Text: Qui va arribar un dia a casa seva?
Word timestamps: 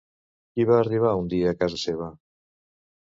Qui 0.55 0.63
va 0.69 0.79
arribar 0.85 1.11
un 1.19 1.29
dia 1.35 1.51
a 1.53 1.59
casa 1.63 1.81
seva? 1.85 2.09